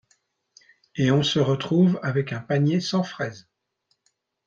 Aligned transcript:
Et 0.95 1.11
on 1.11 1.21
se 1.21 1.37
retrouve 1.37 1.99
avec 2.01 2.33
un 2.33 2.39
panier 2.39 2.79
sans 2.81 3.03
fraise. 3.03 3.47